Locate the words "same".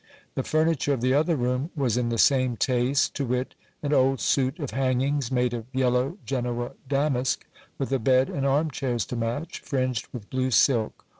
2.17-2.57